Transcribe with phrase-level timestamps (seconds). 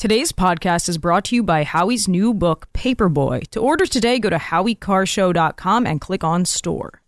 [0.00, 3.46] Today's podcast is brought to you by Howie's new book, Paperboy.
[3.48, 7.02] To order today, go to howiecarrshow.com and click on store.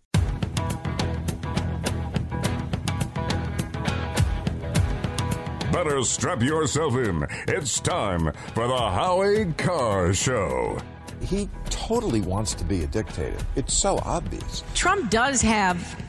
[5.71, 7.25] Better strap yourself in.
[7.47, 10.77] It's time for the Howie Carr Show.
[11.19, 13.43] He totally wants to be a dictator.
[13.55, 14.63] It's so obvious.
[14.75, 15.99] Trump does have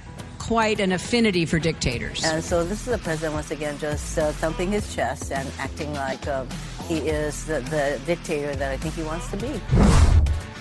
[0.45, 2.23] quite an affinity for dictators.
[2.23, 5.95] And so this is the president once again just uh, thumping his chest and acting
[5.95, 6.45] like uh,
[6.89, 9.61] he is the, the dictator that I think he wants to be.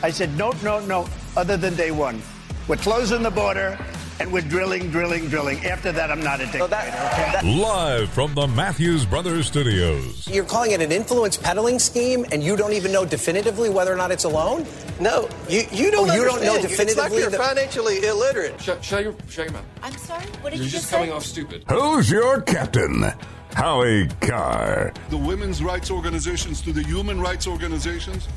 [0.02, 1.08] I said, no, no, no,
[1.38, 2.22] other than day one.
[2.68, 3.78] We're closing the border
[4.20, 5.66] and we're drilling, drilling, drilling.
[5.66, 6.66] After that, I'm not a dictator.
[6.66, 7.42] okay?
[7.60, 10.28] Live from the Matthews Brothers Studios.
[10.28, 13.98] You're calling it an influence peddling scheme, and you don't even know definitively whether or
[13.98, 14.66] not it's a loan?
[15.00, 16.10] No, you, you don't.
[16.10, 16.90] Oh, you don't know understand.
[16.90, 18.62] It's like definitively you're that- financially illiterate.
[18.62, 19.66] Shut, shut your, shut your mouth.
[19.82, 20.26] I'm sorry?
[20.42, 21.16] What did You're you just just coming say?
[21.16, 21.64] off stupid.
[21.68, 23.04] Who's your captain?
[23.56, 24.92] Howie Carr.
[25.10, 28.28] the women's rights organizations to the human rights organizations?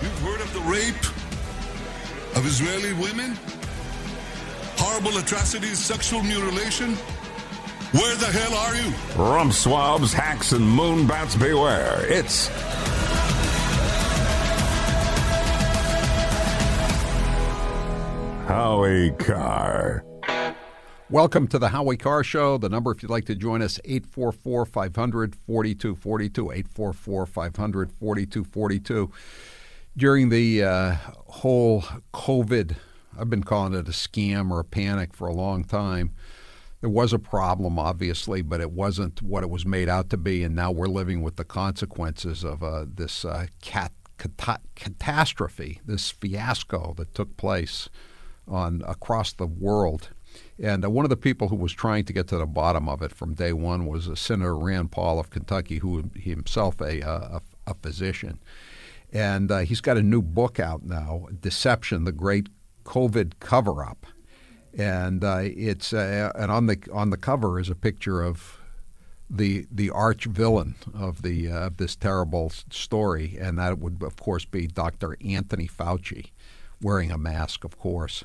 [0.00, 1.04] You've heard of the rape
[2.36, 3.36] of Israeli women?
[4.76, 6.94] Horrible atrocities, sexual mutilation?
[7.92, 9.32] Where the hell are you?
[9.32, 12.06] Rump swabs, hacks, and moon bats beware.
[12.06, 12.48] It's
[18.46, 20.04] Howie Carr.
[21.12, 22.56] Welcome to the Howie Carr Show.
[22.56, 26.50] The number, if you'd like to join us, 844 500 4242.
[26.50, 29.12] 844 500 4242.
[29.94, 30.94] During the uh,
[31.26, 31.82] whole
[32.14, 32.76] COVID,
[33.18, 36.12] I've been calling it a scam or a panic for a long time.
[36.80, 40.42] There was a problem, obviously, but it wasn't what it was made out to be.
[40.42, 46.10] And now we're living with the consequences of uh, this uh, cat, cata- catastrophe, this
[46.10, 47.90] fiasco that took place
[48.48, 50.08] on across the world.
[50.62, 53.02] And uh, one of the people who was trying to get to the bottom of
[53.02, 57.40] it from day one was uh, Senator Rand Paul of Kentucky, who himself a, uh,
[57.66, 58.38] a, a physician.
[59.12, 62.48] And uh, he's got a new book out now, Deception: The Great
[62.84, 64.06] COVID Cover-Up.
[64.76, 68.58] And uh, it's uh, and on the on the cover is a picture of
[69.28, 74.16] the the arch villain of the uh, of this terrible story, and that would of
[74.16, 75.18] course be Dr.
[75.22, 76.30] Anthony Fauci,
[76.80, 78.24] wearing a mask, of course.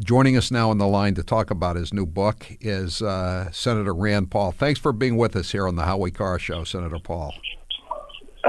[0.00, 3.94] Joining us now on the line to talk about his new book is uh, Senator
[3.94, 4.50] Rand Paul.
[4.50, 7.32] Thanks for being with us here on the Howie Carr Show, Senator Paul.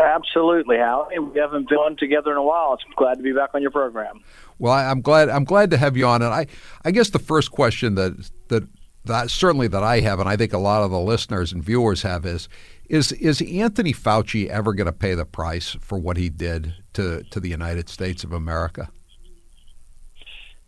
[0.02, 1.20] Absolutely, Howie.
[1.20, 2.74] We haven't been on together in a while.
[2.74, 4.22] It's glad to be back on your program.
[4.58, 6.48] Well, I, I'm glad I'm glad to have you on, and I
[6.84, 8.68] I guess the first question that that
[9.06, 12.02] that certainly that I have, and I think a lot of the listeners and viewers
[12.02, 12.50] have is
[12.90, 17.24] is is Anthony Fauci ever going to pay the price for what he did to
[17.30, 18.90] to the United States of America?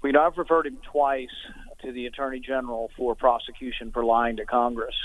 [0.01, 1.29] We know I've referred him twice
[1.81, 4.95] to the Attorney General for prosecution for lying to Congress.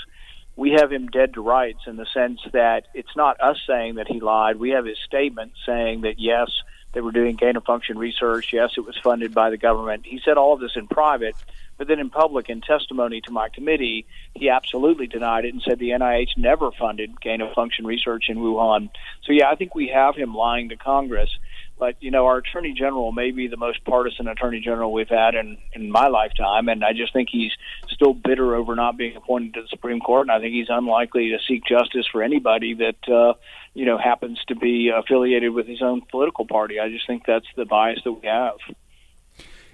[0.55, 4.07] We have him dead to rights in the sense that it's not us saying that
[4.07, 4.59] he lied.
[4.59, 6.49] We have his statement saying that yes,
[6.93, 8.53] they were doing gain of function research.
[8.53, 10.05] Yes, it was funded by the government.
[10.05, 11.35] He said all of this in private,
[11.79, 14.05] but then in public, in testimony to my committee,
[14.35, 18.37] he absolutely denied it and said the NIH never funded gain of function research in
[18.37, 18.91] Wuhan.
[19.23, 21.35] So yeah, I think we have him lying to Congress.
[21.77, 25.35] But you know, our attorney general may be the most partisan attorney general we've had
[25.35, 27.51] in in my lifetime, and I just think he's
[27.89, 30.27] still bitter over not being appointed to the Supreme Court.
[30.27, 33.33] And I think he's unlikely to seek justice for anybody that uh,
[33.73, 36.79] you know happens to be affiliated with his own political party.
[36.79, 38.57] I just think that's the bias that we have.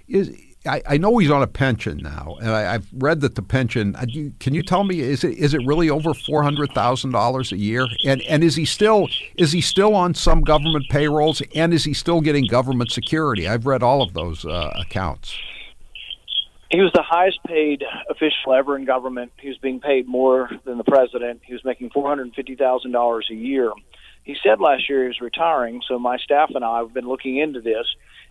[0.08, 3.42] Is I, I know he's on a pension now, and I, I've read that the
[3.42, 3.96] pension.
[3.96, 4.04] uh,
[4.40, 7.56] Can you tell me is it is it really over four hundred thousand dollars a
[7.56, 7.86] year?
[8.04, 11.40] And and is he still is he still on some government payrolls?
[11.54, 13.48] And is he still getting government security?
[13.48, 15.34] I've read all of those uh, accounts.
[16.70, 19.32] He was the highest paid official ever in government.
[19.40, 21.40] He was being paid more than the president.
[21.42, 23.72] He was making four hundred fifty thousand dollars a year.
[24.24, 27.38] He said last year he was retiring, so my staff and I have been looking
[27.38, 27.86] into this.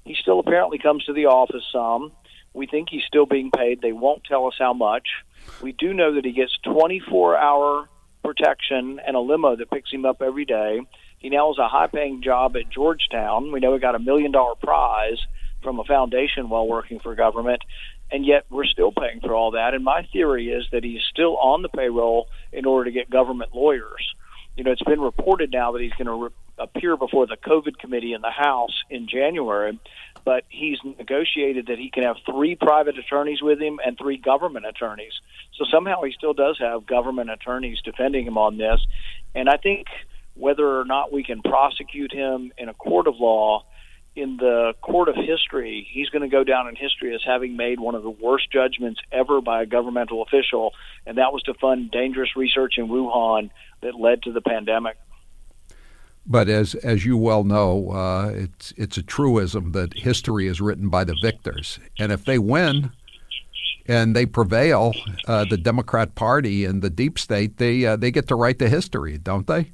[0.05, 2.11] He still apparently comes to the office some.
[2.53, 3.81] We think he's still being paid.
[3.81, 5.07] They won't tell us how much.
[5.61, 7.89] We do know that he gets 24 hour
[8.23, 10.81] protection and a limo that picks him up every day.
[11.19, 13.51] He now has a high paying job at Georgetown.
[13.51, 15.19] We know he got a million dollar prize
[15.61, 17.61] from a foundation while working for government,
[18.11, 19.73] and yet we're still paying for all that.
[19.73, 23.53] And my theory is that he's still on the payroll in order to get government
[23.53, 24.13] lawyers.
[24.55, 27.77] You know, it's been reported now that he's going to re- appear before the COVID
[27.77, 29.79] committee in the House in January,
[30.25, 34.65] but he's negotiated that he can have three private attorneys with him and three government
[34.65, 35.13] attorneys.
[35.57, 38.85] So somehow he still does have government attorneys defending him on this.
[39.33, 39.87] And I think
[40.35, 43.65] whether or not we can prosecute him in a court of law,
[44.15, 47.79] in the court of history, he's going to go down in history as having made
[47.79, 50.73] one of the worst judgments ever by a governmental official,
[51.05, 53.49] and that was to fund dangerous research in Wuhan
[53.81, 54.97] that led to the pandemic.
[56.31, 60.89] But as as you well know, uh, it's it's a truism that history is written
[60.89, 62.91] by the victors, and if they win
[63.87, 64.93] and they prevail,
[65.27, 68.69] uh, the Democrat Party and the deep state, they uh, they get to write the
[68.69, 69.71] history, don't they?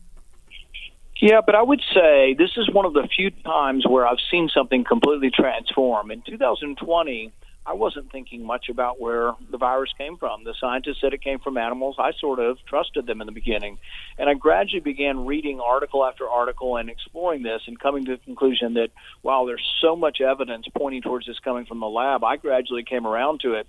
[1.22, 4.50] Yeah, but I would say this is one of the few times where I've seen
[4.54, 6.12] something completely transform.
[6.12, 7.34] In 2020,
[7.67, 10.44] I wasn't thinking much about where the virus came from.
[10.44, 11.95] The scientists said it came from animals.
[11.97, 13.79] I sort of trusted them in the beginning.
[14.19, 18.23] And I gradually began reading article after article and exploring this and coming to the
[18.23, 18.89] conclusion that
[19.23, 23.07] while there's so much evidence pointing towards this coming from the lab, I gradually came
[23.07, 23.68] around to it.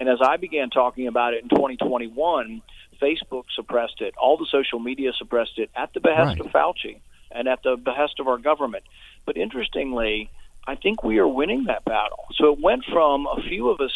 [0.00, 2.62] And as I began talking about it in 2021,
[3.00, 4.14] Facebook suppressed it.
[4.16, 6.40] All the social media suppressed it at the behest right.
[6.40, 7.00] of Fauci
[7.30, 8.84] and at the behest of our government.
[9.26, 10.30] But interestingly,
[10.66, 12.26] I think we are winning that battle.
[12.34, 13.92] So it went from a few of us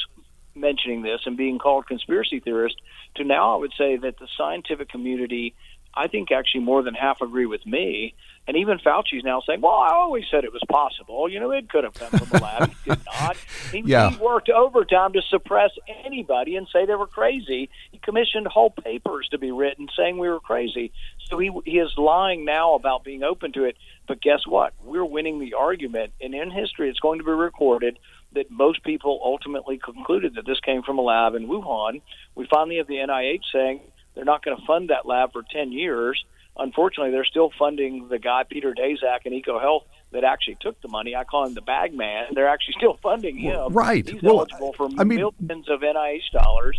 [0.55, 2.81] mentioning this and being called conspiracy theorists
[3.15, 5.55] to now I would say that the scientific community,
[5.99, 8.15] I think actually more than half agree with me.
[8.47, 11.29] And even Fauci's now saying, well, I always said it was possible.
[11.29, 12.73] You know, it could have come from the lab.
[12.85, 13.37] He did not.
[13.73, 14.09] He, yeah.
[14.09, 15.71] he worked overtime to suppress
[16.07, 17.69] anybody and say they were crazy.
[17.93, 20.91] He commissioned whole papers to be written saying we were crazy.
[21.29, 23.77] So he, he is lying now about being open to it.
[24.07, 24.73] But guess what?
[24.83, 26.15] We're winning the argument.
[26.23, 27.99] And in history, it's going to be recorded
[28.33, 32.01] that most people ultimately concluded that this came from a lab in Wuhan.
[32.35, 33.81] We finally have the NIH saying
[34.19, 36.25] they're not going to fund that lab for 10 years
[36.59, 41.15] unfortunately, they're still funding the guy Peter Daszak in EcoHealth that actually took the money.
[41.15, 42.27] I call him the bag man.
[42.35, 43.73] They're actually still funding him.
[43.73, 44.09] Right.
[44.09, 46.79] He's well, eligible for I mean, millions of NIH dollars.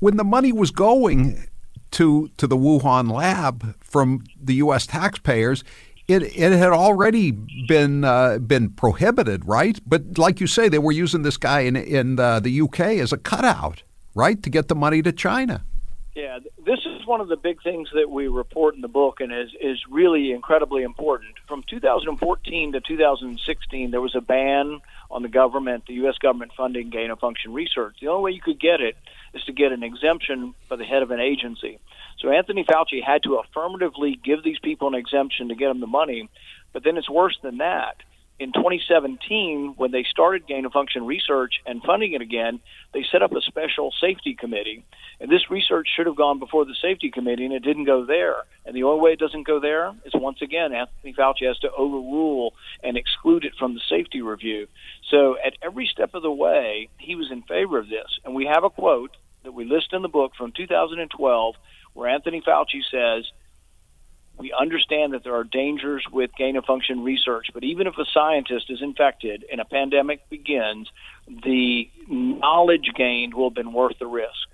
[0.00, 1.46] When the money was going
[1.92, 4.86] to to the Wuhan lab from the U.S.
[4.86, 5.62] taxpayers,
[6.08, 9.78] it it had already been uh, been prohibited, right?
[9.86, 13.12] But like you say, they were using this guy in in the, the UK as
[13.12, 13.82] a cutout,
[14.14, 15.64] right, to get the money to China.
[16.14, 19.32] Yeah, this is one of the big things that we report in the book, and
[19.32, 21.34] is is really incredibly important.
[21.46, 26.18] From 2014 to 2016, there was a ban on the government, the U.S.
[26.18, 27.96] government funding gain of function research.
[28.00, 28.96] The only way you could get it
[29.34, 31.78] is to get an exemption by the head of an agency.
[32.18, 35.86] So Anthony Fauci had to affirmatively give these people an exemption to get them the
[35.86, 36.28] money.
[36.72, 37.96] But then it's worse than that
[38.40, 42.58] in 2017, when they started gain of function research and funding it again,
[42.94, 44.82] they set up a special safety committee.
[45.20, 48.36] And this research should have gone before the safety committee, and it didn't go there.
[48.64, 51.70] And the only way it doesn't go there is once again, Anthony Fauci has to
[51.70, 54.68] overrule and exclude it from the safety review.
[55.10, 58.18] So at every step of the way, he was in favor of this.
[58.24, 61.56] And we have a quote that we list in the book from 2012
[61.92, 63.30] where Anthony Fauci says,
[64.40, 68.06] we understand that there are dangers with gain of function research, but even if a
[68.12, 70.88] scientist is infected and a pandemic begins,
[71.28, 74.48] the knowledge gained will have been worth the risk.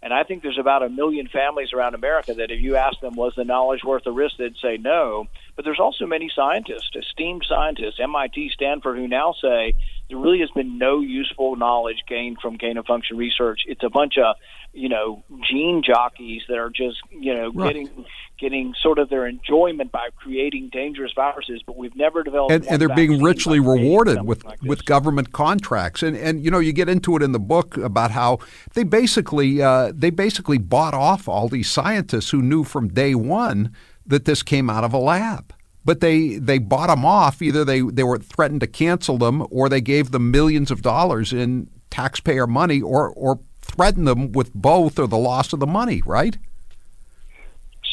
[0.00, 3.16] And I think there's about a million families around America that if you ask them,
[3.16, 5.26] was the knowledge worth the risk, they'd say no.
[5.56, 9.74] But there's also many scientists, esteemed scientists, MIT, Stanford, who now say
[10.08, 13.62] there really has been no useful knowledge gained from gain of function research.
[13.66, 14.36] It's a bunch of,
[14.78, 17.74] you know, gene jockeys that are just, you know, right.
[17.74, 18.06] getting
[18.38, 22.52] getting sort of their enjoyment by creating dangerous viruses, but we've never developed.
[22.52, 26.02] And, and they're being richly rewarded with like with government contracts.
[26.02, 28.38] And and you know you get into it in the book about how
[28.74, 33.74] they basically uh, they basically bought off all these scientists who knew from day one
[34.06, 35.52] that this came out of a lab.
[35.84, 37.40] But they, they bought them off.
[37.40, 41.32] Either they, they were threatened to cancel them or they gave them millions of dollars
[41.32, 43.40] in taxpayer money or, or
[43.78, 46.36] threatened them with both or the loss of the money, right?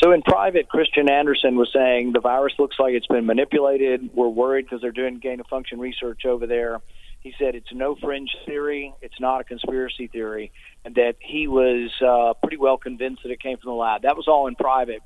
[0.02, 4.10] So in private, Kristian Andersen was saying the virus looks like it's been manipulated.
[4.14, 6.82] We're worried because they're doing gain of function research over there.
[7.22, 10.52] He said it's no fringe theory, it's not a conspiracy theory,
[10.84, 14.02] and that he was uh, pretty well convinced that it came from the lab.
[14.02, 15.02] That was all in private.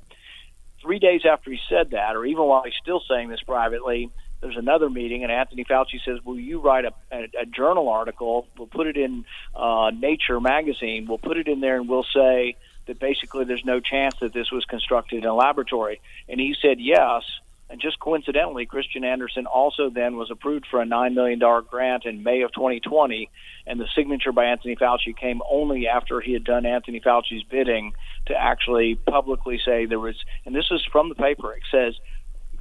[0.82, 4.10] Three days after he said that, or even while he's still saying this privately,
[4.40, 8.46] there's another meeting, and Anthony Fauci says, "Will you write a, a, a journal article?
[8.56, 11.06] We'll put it in uh, Nature magazine.
[11.08, 12.56] We'll put it in there, and we'll say."
[12.90, 16.00] that basically there's no chance that this was constructed in a laboratory.
[16.28, 17.22] And he said yes.
[17.68, 22.24] And just coincidentally, Kristian Andersen also then was approved for a $9 million grant in
[22.24, 23.30] May of 2020.
[23.64, 27.92] And the signature by Anthony Fauci came only after he had done Anthony Fauci's bidding
[28.26, 31.94] to actually publicly say there was, and this is from the paper, it says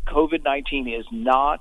[0.07, 1.59] COVID 19 is not,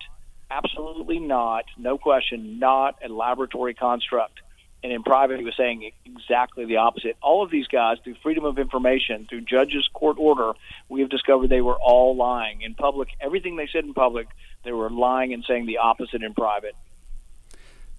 [0.50, 4.40] absolutely not, no question, not a laboratory construct
[4.82, 7.16] and in private he was saying exactly the opposite.
[7.22, 10.52] All of these guys, through freedom of information, through judges' court order,
[10.88, 12.62] we have discovered they were all lying.
[12.62, 14.28] In public, everything they said in public,
[14.64, 16.76] they were lying and saying the opposite in private.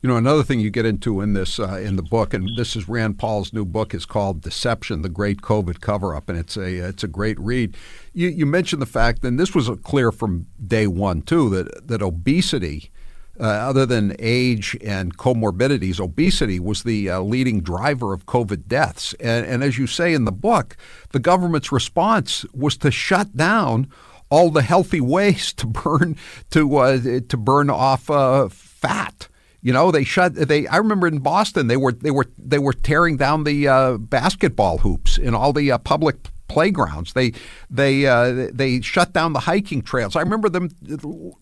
[0.01, 2.77] You know, another thing you get into in this uh, in the book, and this
[2.77, 6.87] is Rand Paul's new book, is called "Deception: The Great COVID Cover-Up," and it's a
[6.87, 7.75] it's a great read.
[8.13, 12.01] You, you mentioned the fact, and this was clear from day one too, that that
[12.01, 12.91] obesity,
[13.37, 19.13] uh, other than age and comorbidities, obesity was the uh, leading driver of COVID deaths.
[19.19, 20.77] And, and as you say in the book,
[21.11, 23.91] the government's response was to shut down
[24.29, 26.15] all the healthy ways to burn
[26.51, 29.27] to uh, to burn off uh, fat.
[29.61, 30.35] You know, they shut.
[30.35, 30.67] They.
[30.67, 34.79] I remember in Boston, they were they were they were tearing down the uh, basketball
[34.79, 37.13] hoops in all the uh, public playgrounds.
[37.13, 37.33] They
[37.69, 40.15] they uh, they shut down the hiking trails.
[40.15, 40.69] I remember them,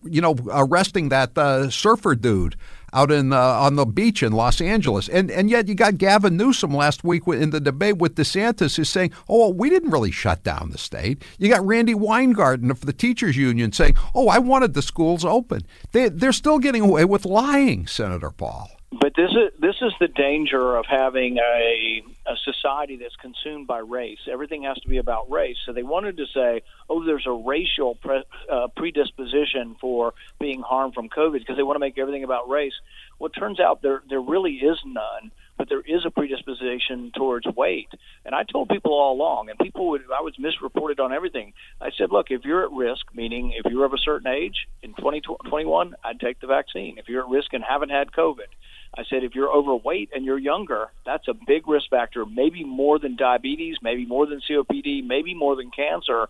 [0.04, 2.56] you know, arresting that uh, surfer dude
[2.92, 5.08] out in uh, on the beach in Los Angeles.
[5.08, 8.88] And and yet you got Gavin Newsom last week in the debate with DeSantis is
[8.88, 12.82] saying, "Oh, well, we didn't really shut down the state." You got Randi Weingarten of
[12.82, 15.62] the teachers union saying, "Oh, I wanted the schools open."
[15.92, 18.77] They they're still getting away with lying, Senator Paul.
[18.90, 23.78] But this is this is the danger of having a a society that's consumed by
[23.78, 24.20] race.
[24.30, 25.56] Everything has to be about race.
[25.66, 30.94] So they wanted to say, oh, there's a racial pre, uh, predisposition for being harmed
[30.94, 32.72] from COVID because they want to make everything about race.
[33.18, 37.46] Well, it turns out there there really is none, but there is a predisposition towards
[37.46, 37.90] weight.
[38.24, 41.52] And I told people all along, and people would I was misreported on everything.
[41.78, 44.94] I said, look, if you're at risk, meaning if you're of a certain age in
[44.94, 46.96] 2021, I'd take the vaccine.
[46.96, 48.48] If you're at risk and haven't had COVID
[48.96, 52.98] I said, if you're overweight and you're younger, that's a big risk factor, maybe more
[52.98, 56.28] than diabetes, maybe more than COPD, maybe more than cancer,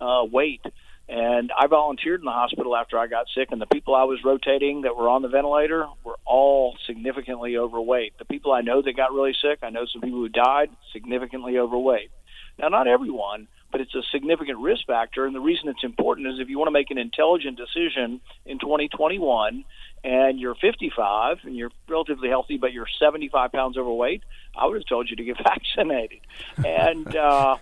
[0.00, 0.62] uh, weight.
[1.08, 4.22] And I volunteered in the hospital after I got sick, and the people I was
[4.24, 8.18] rotating that were on the ventilator were all significantly overweight.
[8.18, 11.58] The people I know that got really sick, I know some people who died significantly
[11.58, 12.10] overweight.
[12.58, 15.26] Now, not everyone, but it's a significant risk factor.
[15.26, 18.58] And the reason it's important is if you want to make an intelligent decision in
[18.58, 19.64] 2021
[20.04, 24.22] and you're 55 and you're relatively healthy, but you're 75 pounds overweight,
[24.56, 26.20] I would have told you to get vaccinated.
[26.64, 27.56] and uh,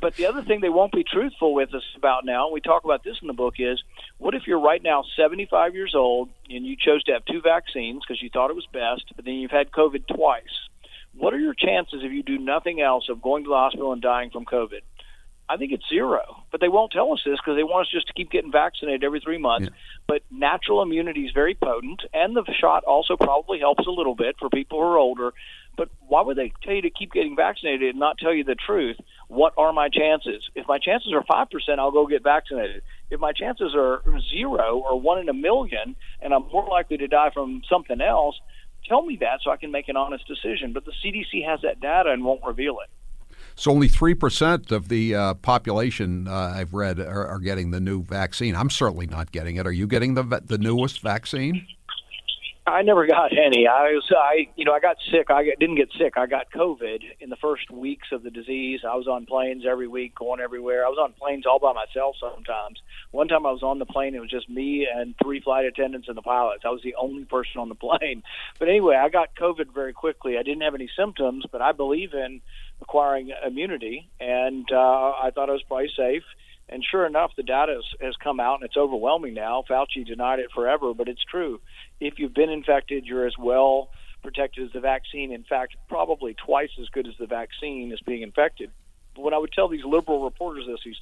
[0.00, 2.84] but the other thing they won't be truthful with us about now, and we talk
[2.84, 3.82] about this in the book, is
[4.18, 8.02] what if you're right now 75 years old and you chose to have two vaccines
[8.06, 10.44] because you thought it was best, but then you've had COVID twice?
[11.14, 14.02] What are your chances if you do nothing else of going to the hospital and
[14.02, 14.80] dying from COVID?
[15.48, 16.44] I think it's zero.
[16.50, 19.04] But they won't tell us this because they want us just to keep getting vaccinated
[19.04, 19.68] every three months.
[19.70, 19.76] Yeah.
[20.08, 24.36] But natural immunity is very potent, and the shot also probably helps a little bit
[24.38, 25.32] for people who are older.
[25.76, 28.54] But why would they tell you to keep getting vaccinated and not tell you the
[28.54, 28.96] truth?
[29.28, 30.42] What are my chances?
[30.54, 32.82] If my chances are 5%, I'll go get vaccinated.
[33.10, 37.08] If my chances are zero or one in a million, and I'm more likely to
[37.08, 38.40] die from something else,
[38.88, 40.72] tell me that so I can make an honest decision.
[40.72, 42.90] But the CDC has that data and won't reveal it.
[43.56, 47.80] So only three percent of the uh, population uh, I've read are, are, getting the
[47.80, 48.54] new vaccine.
[48.54, 49.66] I'm certainly not getting it.
[49.66, 51.66] Are you getting the the newest vaccine?
[52.68, 53.68] I never got any.
[53.68, 55.30] I was, I, you know, I got sick.
[55.30, 56.14] I didn't get sick.
[56.16, 58.80] I got COVID in the first weeks of the disease.
[58.84, 60.84] I was on planes every week, going everywhere.
[60.84, 62.82] I was on planes all by myself sometimes.
[63.12, 66.08] One time I was on the plane, it was just me and three flight attendants
[66.08, 66.64] and the pilots.
[66.66, 68.24] I was the only person on the plane.
[68.58, 70.36] But anyway, I got COVID very quickly.
[70.36, 72.40] I didn't have any symptoms, but I believe in
[72.80, 76.22] acquiring immunity, and uh, I thought it was probably safe.
[76.68, 79.62] And sure enough, the data has, has come out, and it's overwhelming now.
[79.70, 81.60] Fauci denied it forever, but it's true.
[82.00, 83.90] If you've been infected, you're as well
[84.22, 85.32] protected as the vaccine.
[85.32, 88.70] In fact, probably twice as good as the vaccine is being infected.
[89.14, 90.98] But when I would tell these liberal reporters this, these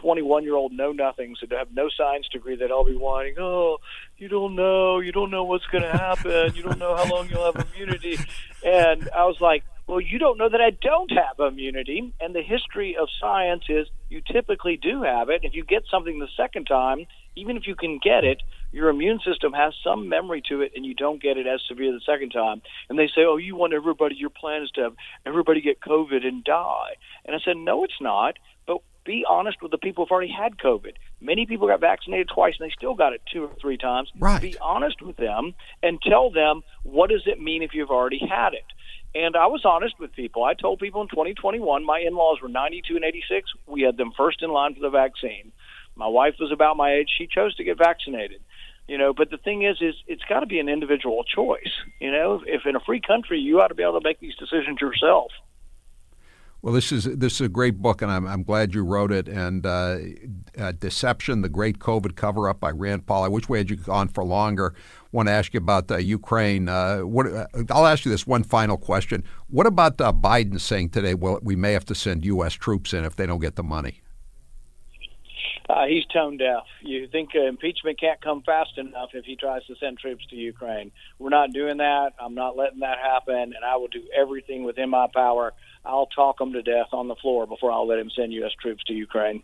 [0.00, 3.78] 21 year old know nothings that have no science degree, that I'll be whining, oh,
[4.16, 7.28] you don't know, you don't know what's going to happen, you don't know how long
[7.28, 8.18] you'll have immunity.
[8.64, 12.12] And I was like, well, you don't know that I don't have immunity.
[12.20, 15.40] And the history of science is you typically do have it.
[15.44, 19.18] If you get something the second time, even if you can get it, your immune
[19.24, 22.30] system has some memory to it and you don't get it as severe the second
[22.30, 22.60] time.
[22.90, 26.26] And they say, oh, you want everybody, your plan is to have everybody get COVID
[26.26, 26.96] and die.
[27.24, 28.38] And I said, no, it's not.
[28.66, 30.92] But be honest with the people who've already had COVID.
[31.22, 34.10] Many people got vaccinated twice and they still got it two or three times.
[34.18, 34.42] Right.
[34.42, 38.52] Be honest with them and tell them what does it mean if you've already had
[38.52, 38.64] it.
[39.14, 40.44] And I was honest with people.
[40.44, 43.50] I told people in 2021, my in laws were 92 and 86.
[43.66, 45.52] We had them first in line for the vaccine.
[45.96, 47.08] My wife was about my age.
[47.16, 48.40] She chose to get vaccinated.
[48.86, 51.72] You know, but the thing is, is it's got to be an individual choice.
[52.00, 54.34] You know, if in a free country, you ought to be able to make these
[54.36, 55.30] decisions yourself.
[56.60, 59.28] Well, this is this is a great book, and I'm, I'm glad you wrote it.
[59.28, 59.98] And uh,
[60.58, 63.22] uh, "Deception: The Great COVID Cover-Up" by Rand Paul.
[63.22, 64.74] I wish we had you on for longer.
[65.10, 66.68] Want to ask you about uh, Ukraine?
[66.68, 71.14] Uh, what uh, I'll ask you this one final question: What about Biden saying today?
[71.14, 72.52] Well, we may have to send U.S.
[72.52, 74.02] troops in if they don't get the money.
[75.68, 76.64] Uh, he's tone deaf.
[76.80, 80.36] You think uh, impeachment can't come fast enough if he tries to send troops to
[80.36, 80.90] Ukraine.
[81.18, 82.12] We're not doing that.
[82.18, 85.52] I'm not letting that happen, and I will do everything within my power.
[85.84, 88.52] I'll talk him to death on the floor before I'll let him send U.S.
[88.60, 89.42] troops to Ukraine.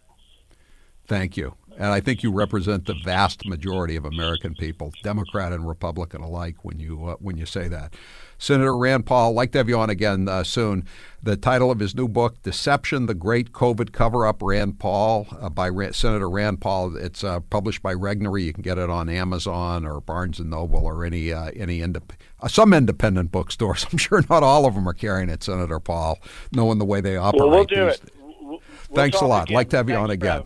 [1.07, 1.55] Thank you.
[1.77, 6.57] And I think you represent the vast majority of American people, Democrat and Republican alike,
[6.63, 7.95] when you uh, when you say that.
[8.39, 10.85] Senator Rand Paul, like to have you on again uh, soon.
[11.23, 15.49] The title of his new book, Deception, the Great COVID Cover Up, Rand Paul, uh,
[15.49, 16.97] by Senator Rand Paul.
[16.97, 18.45] It's uh, published by Regnery.
[18.45, 22.11] You can get it on Amazon or Barnes & Noble or any, uh, any indep-
[22.41, 23.87] uh, some independent bookstores.
[23.93, 26.19] I'm sure not all of them are carrying it, Senator Paul,
[26.53, 27.41] knowing the way they operate.
[27.41, 27.95] Well, we'll do these.
[27.95, 28.13] it.
[28.41, 28.61] We'll,
[28.93, 29.45] Thanks a lot.
[29.45, 29.55] Again.
[29.55, 30.43] like to have you Thanks on again.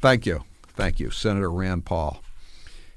[0.00, 0.44] Thank you.
[0.68, 2.22] Thank you, Senator Rand Paul.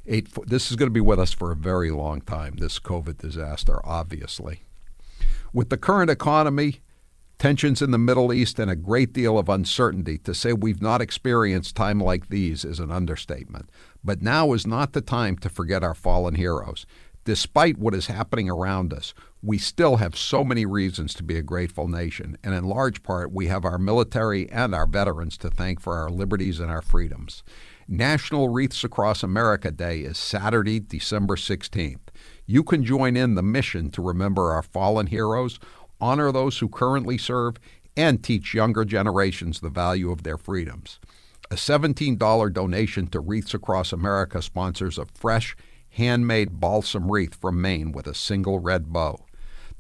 [0.06, 3.18] Eight, this is going to be with us for a very long time, this COVID
[3.18, 4.64] disaster, obviously.
[5.52, 6.80] With the current economy,
[7.38, 11.02] tensions in the Middle East, and a great deal of uncertainty, to say we've not
[11.02, 13.70] experienced time like these is an understatement.
[14.02, 16.86] But now is not the time to forget our fallen heroes.
[17.26, 19.14] Despite what is happening around us,
[19.46, 23.30] we still have so many reasons to be a grateful nation, and in large part,
[23.34, 27.44] we have our military and our veterans to thank for our liberties and our freedoms.
[27.86, 32.00] National Wreaths Across America Day is Saturday, December 16th.
[32.46, 35.60] You can join in the mission to remember our fallen heroes,
[36.00, 37.58] honor those who currently serve,
[37.98, 41.02] and teach younger generations the value of their freedoms.
[41.52, 45.54] A $17 donation to Wreaths Across America sponsors a fresh,
[45.90, 49.26] handmade balsam wreath from Maine with a single red bow.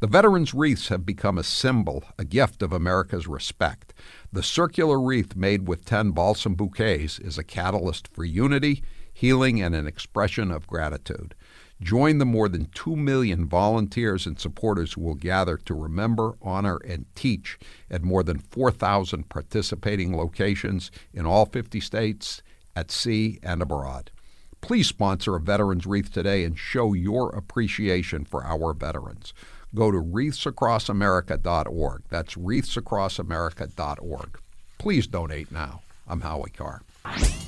[0.04, 3.94] The veterans' wreaths have become a symbol, a gift of America's respect.
[4.34, 8.84] The circular wreath made with 10 balsam bouquets is a catalyst for unity,
[9.14, 11.36] healing, and an expression of gratitude.
[11.82, 16.82] Join the more than 2 million volunteers and supporters who will gather to remember, honor,
[16.86, 17.58] and teach
[17.90, 22.42] at more than 4,000 participating locations in all 50 states,
[22.76, 24.12] at sea, and abroad.
[24.60, 29.34] Please sponsor a Veterans Wreath today and show your appreciation for our veterans.
[29.76, 32.04] Go to wreathsacrossamerica.org.
[32.10, 34.40] That's wreathsacrossamerica.org.
[34.78, 35.82] Please donate now.
[36.08, 36.84] I'm Howie Carr.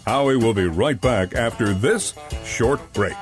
[0.06, 2.14] Howie will be right back after this
[2.44, 3.16] short break.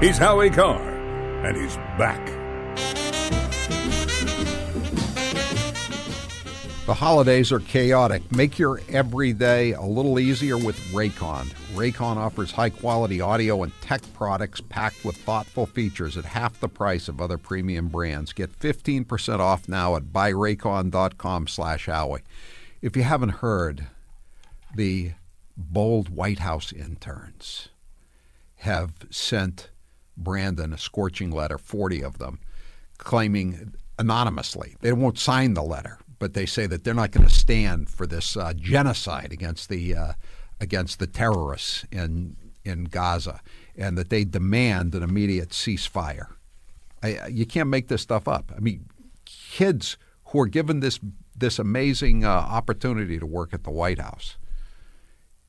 [0.00, 0.80] He's Howie Carr,
[1.44, 2.47] and he's back.
[6.98, 8.30] Holidays are chaotic.
[8.32, 11.46] Make your everyday a little easier with Raycon.
[11.74, 16.68] Raycon offers high quality audio and tech products packed with thoughtful features at half the
[16.68, 18.32] price of other premium brands.
[18.32, 22.22] Get 15% off now at buyraycon.com slash Howie.
[22.82, 23.86] If you haven't heard,
[24.74, 25.12] the
[25.56, 27.68] bold White House interns
[28.56, 29.70] have sent
[30.16, 32.40] Brandon a scorching letter, 40 of them,
[32.98, 34.74] claiming anonymously.
[34.80, 38.06] They won't sign the letter, but they say that they're not going to stand for
[38.06, 40.12] this uh, genocide against the uh,
[40.60, 43.40] against the terrorists in in Gaza,
[43.76, 46.28] and that they demand an immediate ceasefire.
[47.02, 48.52] I, you can't make this stuff up.
[48.54, 48.86] I mean,
[49.24, 50.98] kids who are given this
[51.36, 54.36] this amazing uh, opportunity to work at the White House,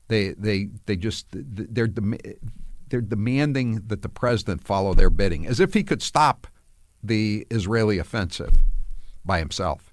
[0.08, 1.88] they they they just they're
[2.88, 6.46] they're demanding that the president follow their bidding, as if he could stop
[7.02, 8.62] the Israeli offensive
[9.24, 9.89] by himself.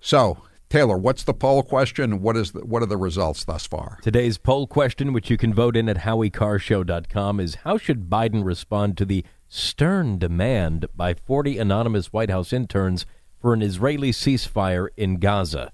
[0.00, 2.20] So, Taylor, what's the poll question?
[2.20, 3.98] What is the, what are the results thus far?
[4.02, 8.98] Today's poll question, which you can vote in at howiecarrshow.com, is how should Biden respond
[8.98, 13.06] to the stern demand by 40 anonymous White House interns
[13.40, 15.72] for an Israeli ceasefire in Gaza?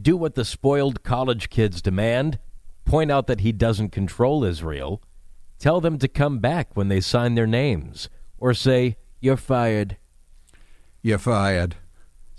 [0.00, 2.38] Do what the spoiled college kids demand
[2.86, 5.02] point out that he doesn't control Israel,
[5.58, 9.98] tell them to come back when they sign their names, or say, You're fired.
[11.02, 11.76] You're fired.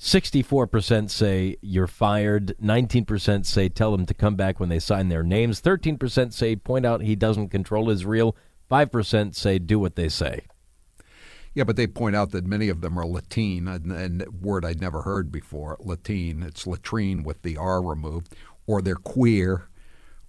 [0.01, 2.55] 64% say you're fired.
[2.59, 5.61] 19% say tell them to come back when they sign their names.
[5.61, 8.35] 13% say point out he doesn't control Israel.
[8.69, 10.47] 5% say do what they say.
[11.53, 14.81] Yeah, but they point out that many of them are Latine, and, a word I'd
[14.81, 15.77] never heard before.
[15.79, 18.35] Latine, it's latrine with the R removed,
[18.65, 19.67] or they're queer,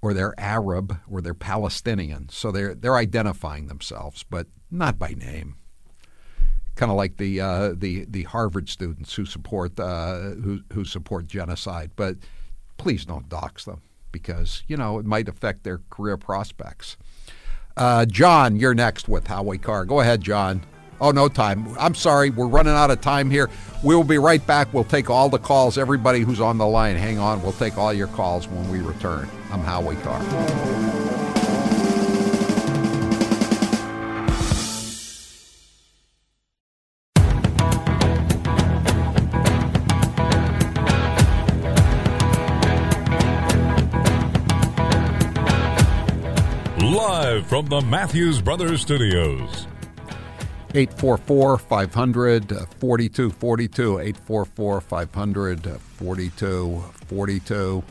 [0.03, 2.29] or they're Arab, or they're Palestinian.
[2.29, 5.55] So they're they're identifying themselves, but not by name.
[6.75, 11.27] Kind of like the uh, the the Harvard students who support uh, who who support
[11.27, 12.17] genocide, but
[12.79, 16.97] please don't dox them because you know it might affect their career prospects.
[17.77, 19.85] Uh, John, you're next with Howie Carr.
[19.85, 20.63] Go ahead, John.
[21.01, 21.67] Oh, no time.
[21.81, 22.31] I'm sorry.
[22.31, 23.51] We're running out of time here.
[23.83, 24.73] We will be right back.
[24.73, 25.77] We'll take all the calls.
[25.77, 27.43] Everybody who's on the line, hang on.
[27.43, 29.29] We'll take all your calls when we return.
[29.51, 31.12] I'm Howie Carr.
[47.63, 49.69] From the Matthews Brothers Studios.
[50.75, 52.49] 844 500
[52.81, 53.99] 4242.
[54.01, 57.85] 844 500 4242.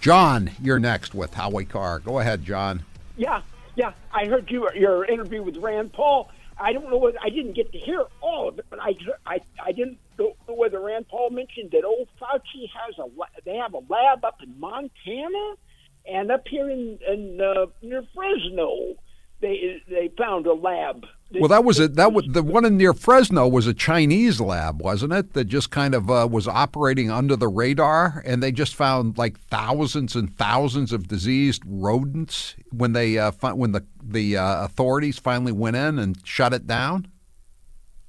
[0.00, 1.98] John, you're next with Howie Carr.
[1.98, 2.84] Go ahead, John.
[3.16, 3.42] Yeah,
[3.74, 3.94] yeah.
[4.12, 6.30] I heard you your interview with Rand Paul.
[6.56, 8.94] I don't know what I didn't get to hear all of it, but I
[9.26, 13.08] I, I didn't know whether Rand Paul mentioned that old Fauci has a
[13.44, 15.56] they have a lab up in Montana
[16.06, 18.96] and up here in, in uh, near Fresno
[19.44, 21.06] they they found a lab.
[21.32, 21.96] Well, that was it.
[21.96, 25.32] That was the one in near Fresno was a Chinese lab, wasn't it?
[25.34, 29.38] That just kind of uh, was operating under the radar, and they just found like
[29.38, 35.52] thousands and thousands of diseased rodents when they uh, when the the uh, authorities finally
[35.52, 37.08] went in and shut it down.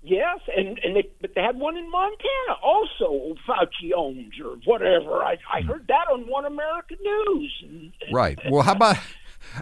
[0.08, 3.36] Yes, and and they but they had one in Montana also.
[3.48, 5.24] Fauci owns or whatever.
[5.24, 7.92] I I heard that on One American News.
[8.14, 8.40] Right.
[8.48, 8.98] Well, how about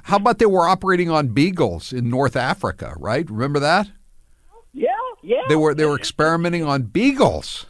[0.03, 3.29] how about they were operating on beagles in North Africa, right?
[3.29, 3.89] Remember that?
[4.73, 4.89] Yeah,
[5.21, 5.43] yeah.
[5.47, 7.65] They were they were experimenting on beagles.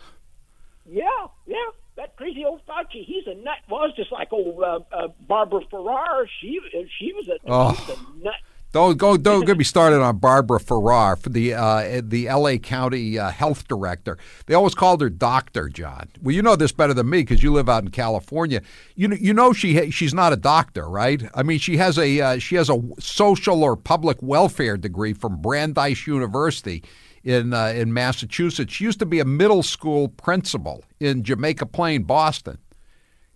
[0.90, 1.04] Yeah,
[1.46, 1.58] yeah.
[1.96, 3.58] That crazy old Fauci, he's a nut.
[3.70, 6.28] Well, it's just like old uh, uh, Barbara Ferrer.
[6.42, 6.60] She
[6.98, 7.74] she was a, oh.
[7.74, 8.34] she was a nut.
[8.74, 9.18] Don't go.
[9.18, 12.58] Don't get me started on Barbara Ferrer, for the uh, the L.A.
[12.58, 14.18] County uh, health director.
[14.48, 16.10] They always called her Doctor John.
[16.24, 18.64] Well, you know this better than me because you live out in California.
[18.96, 21.22] You know, you know she she's not a doctor, right?
[21.36, 25.40] I mean, she has a uh, she has a social or public welfare degree from
[25.40, 26.84] Brandeis University
[27.24, 28.74] in uh, in Massachusetts.
[28.74, 32.58] She used to be a middle school principal in Jamaica Plain, Boston.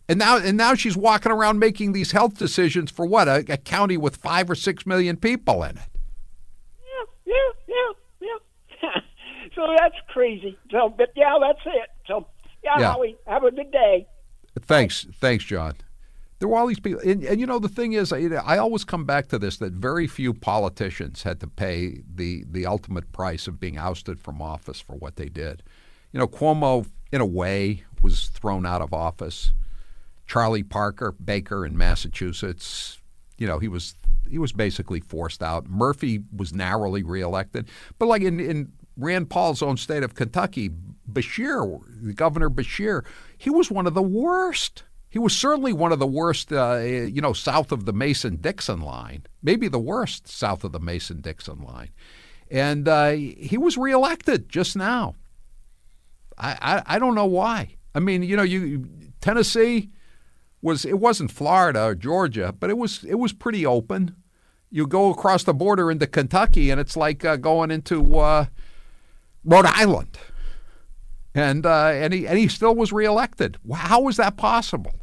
[0.10, 3.58] And now, and now she's walking around making these health decisions for what a, a
[3.58, 5.90] county with five or six million people in it.
[7.26, 7.34] Yeah,
[7.68, 7.76] yeah,
[8.22, 8.38] yeah,
[8.84, 8.90] yeah.
[9.56, 10.58] so that's crazy.
[10.72, 11.90] So, but yeah, that's it.
[12.08, 12.26] So,
[12.64, 12.92] yeah, yeah.
[12.94, 14.08] Howie, have a good day.
[14.62, 15.74] Thanks, thanks, John.
[16.40, 18.84] There were all these people, and, and you know the thing is, I, I always
[18.84, 23.48] come back to this: that very few politicians had to pay the the ultimate price
[23.48, 25.64] of being ousted from office for what they did.
[26.12, 29.52] You know, Cuomo, in a way, was thrown out of office.
[30.28, 33.00] Charlie Parker Baker in Massachusetts,
[33.38, 33.96] you know, he was
[34.30, 35.68] he was basically forced out.
[35.68, 40.70] Murphy was narrowly reelected, but like in, in Rand Paul's own state of Kentucky,
[41.12, 43.06] Beshear, Governor Beshear,
[43.38, 44.84] he was one of the worst.
[45.10, 48.82] He was certainly one of the worst, uh, you know, south of the Mason Dixon
[48.82, 51.90] line, maybe the worst south of the Mason Dixon line.
[52.52, 55.16] And uh, he was reelected just now.
[56.38, 57.78] I, I, I don't know why.
[57.96, 58.88] I mean, you know, you
[59.22, 59.90] Tennessee,
[60.62, 64.16] was it wasn't Florida or Georgia, but it was it was pretty open.
[64.70, 68.46] You go across the border into Kentucky, and it's like uh, going into uh,
[69.46, 70.18] Rhode Island,
[71.34, 73.58] and uh, and he and he still was reelected.
[73.74, 74.96] How was that possible?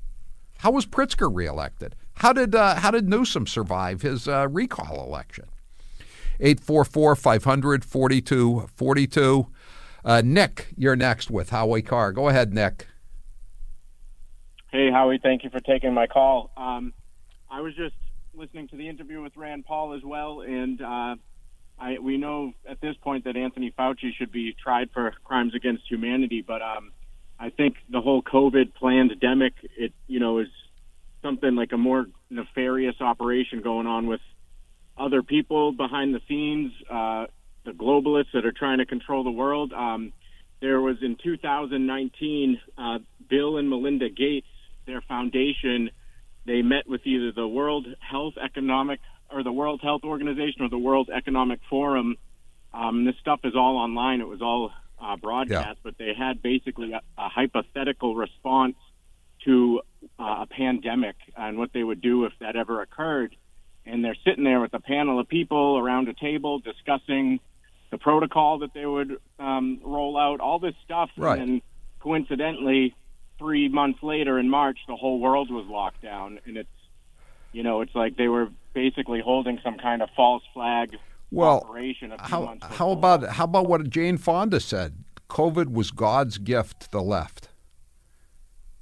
[0.59, 1.95] How was Pritzker reelected?
[2.17, 5.47] How did uh, how did Newsom survive his uh, recall election?
[6.41, 9.47] 844 500 4242.
[10.05, 12.13] Uh, Nick, you're next with Howie Carr.
[12.13, 12.87] Go ahead, Nick.
[14.75, 16.51] Hey, Howie, thank you for taking my call.
[16.57, 16.93] Um,
[17.49, 17.95] I was just
[18.35, 21.15] listening to the interview with Rand Paul as well, and uh,
[21.79, 25.85] I, we know at this point that Anthony Fauci should be tried for crimes against
[25.89, 26.43] humanity.
[26.45, 26.91] But um,
[27.39, 30.49] I think the whole COVID pandemic, it you know, is
[31.23, 34.23] something like a more nefarious operation going on with
[34.99, 37.27] other people behind the scenes, uh,
[37.65, 39.73] the globalists that are trying to control the world.
[39.73, 40.13] Um,
[40.61, 42.99] there was in 2019, uh,
[43.31, 44.49] Bill and Melinda Gates
[44.87, 45.91] their foundation,
[46.47, 50.79] they met with either the World Health Economic or the World Health Organization or the
[50.79, 52.17] World Economic Forum.
[52.73, 54.21] Um, this stuff is all online.
[54.21, 55.75] It was all uh, broadcast, yeah.
[55.83, 58.77] but they had basically a, a hypothetical response
[59.45, 59.81] to
[60.19, 63.37] uh, a pandemic and what they would do if that ever occurred.
[63.87, 67.41] And they're sitting there with a panel of people around a table discussing
[67.91, 71.11] the protocol that they would um, roll out, all this stuff.
[71.17, 71.39] Right.
[71.39, 71.61] And
[72.01, 72.95] coincidentally,
[73.45, 76.69] three months later in March, the whole world was locked down, and it's
[77.53, 80.97] you know it's like they were basically holding some kind of false flag
[81.31, 82.13] well, operation.
[82.19, 85.05] how how about how about what Jane Fonda said?
[85.29, 87.49] COVID was God's gift to the left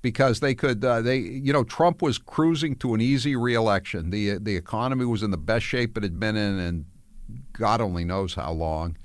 [0.00, 4.10] because they could uh, they you know Trump was cruising to an easy reelection.
[4.10, 6.84] the The economy was in the best shape it had been in, and
[7.52, 8.96] God only knows how long.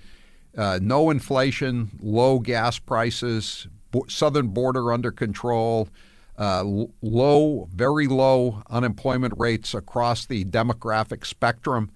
[0.55, 3.67] Uh, no inflation, low gas prices,
[4.07, 5.89] southern border under control,
[6.37, 6.63] uh,
[7.01, 11.91] low, very low unemployment rates across the demographic spectrum.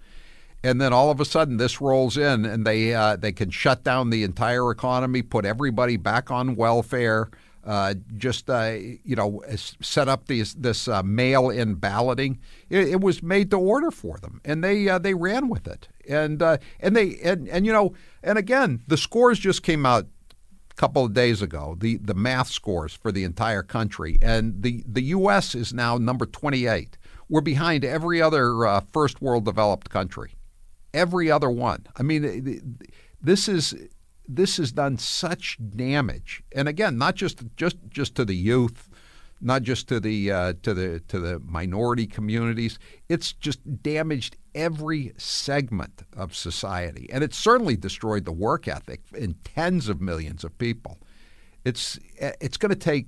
[0.64, 3.84] And then all of a sudden, this rolls in, and they uh, they can shut
[3.84, 7.30] down the entire economy, put everybody back on welfare,
[7.64, 9.42] uh, just uh, you know
[9.82, 12.40] set up these this uh, mail-in balloting.
[12.70, 15.88] It, it, was made to order for them, and they uh, they ran with it.
[16.10, 20.08] And uh, and they and, and you know and again the scores just came out
[20.82, 21.78] couple of days ago.
[21.80, 25.54] The the math scores for the entire country, and the the U.S.
[25.54, 26.98] is now number 28.
[27.30, 30.34] We're behind every other uh, first world developed country,
[30.92, 31.86] every other one.
[31.96, 32.82] I mean,
[33.22, 33.76] this is
[34.28, 38.90] this has done such damage, and again, not just just just to the youth,
[39.42, 42.80] not just to the uh, to the to the minority communities.
[43.10, 49.36] It's just damaged every segment of society, and it's certainly destroyed the work ethic in
[49.44, 51.00] tens of millions of people.
[51.66, 53.08] It's it's going to take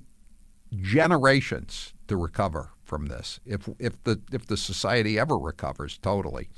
[0.80, 6.48] generations to recover from this, if if the if the society ever recovers totally.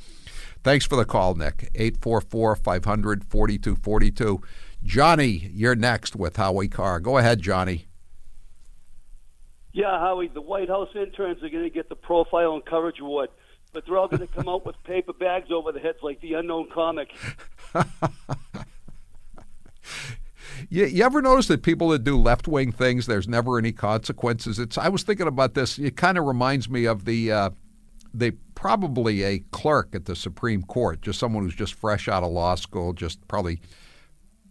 [0.65, 1.71] Thanks for the call, Nick.
[1.75, 4.41] 844 500 4242.
[4.83, 7.01] Johnny, you're next with Howie Carr.
[7.01, 7.86] Go ahead, Johnny.
[9.77, 13.29] Yeah, Howie, the White House interns are going to get the Profile and Courage Award,
[13.75, 16.33] but they're all going to come out with paper bags over their heads like the
[16.33, 17.09] unknown comic.
[20.71, 24.59] You, you, ever notice that people that do left wing things, there's never any consequences?
[24.59, 24.79] It's.
[24.79, 25.79] I was thinking about this.
[25.79, 27.51] It kind of reminds me of the uh,
[28.15, 32.33] they probably a clerk at the Supreme Court, just someone who's just fresh out of
[32.33, 33.61] law school, just probably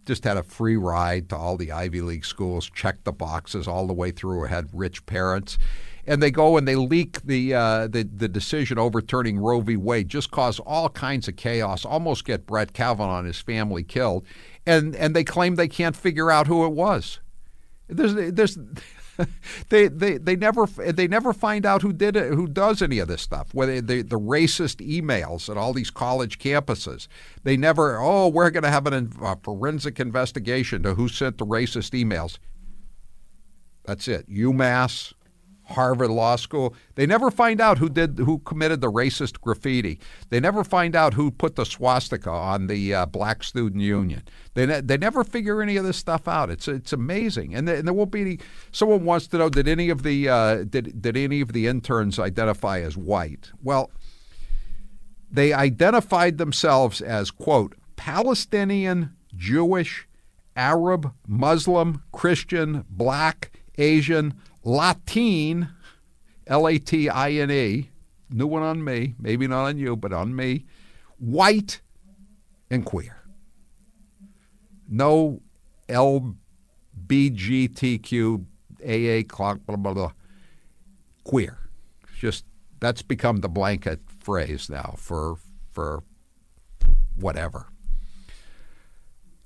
[0.06, 3.86] just had a free ride to all the Ivy League schools, checked the boxes all
[3.86, 5.58] the way through, had rich parents.
[6.06, 9.76] And they go and they leak the, uh, the the decision overturning Roe v.
[9.76, 14.24] Wade, just cause all kinds of chaos, almost get Brett Kavanaugh and his family killed,
[14.64, 17.18] and and they claim they can't figure out who it was.
[17.88, 18.56] There's there's
[19.68, 23.08] they, they they never they never find out who did it, who does any of
[23.08, 23.52] this stuff.
[23.52, 27.08] Whether the the racist emails at all these college campuses,
[27.42, 27.98] they never.
[28.00, 32.38] Oh, we're going to have an, a forensic investigation to who sent the racist emails.
[33.84, 34.28] That's it.
[34.28, 35.12] UMass,
[35.68, 36.74] Harvard Law School.
[36.94, 39.98] They never find out who did who committed the racist graffiti.
[40.28, 44.22] They never find out who put the swastika on the uh, Black Student Union.
[44.54, 46.50] They ne- they never figure any of this stuff out.
[46.50, 48.38] It's it's amazing, and, th- and there won't be any.
[48.70, 52.18] Someone wants to know did any of the uh, did did any of the interns
[52.18, 53.50] identify as white?
[53.62, 53.90] Well,
[55.30, 60.06] they identified themselves as quote Palestinian, Jewish,
[60.54, 64.34] Arab, Muslim, Christian, Black, Asian
[64.66, 65.70] Latine,
[66.48, 67.90] L A T I N E,
[68.30, 70.64] new one on me, maybe not on you, but on me,
[71.18, 71.80] white
[72.68, 73.22] and queer.
[74.88, 75.40] No
[75.88, 78.44] LBGTQ,
[78.84, 80.10] AA, clock, blah, blah, blah.
[81.22, 81.58] Queer.
[82.18, 82.44] Just
[82.80, 85.36] that's become the blanket phrase now for
[85.70, 86.02] for
[87.14, 87.68] whatever.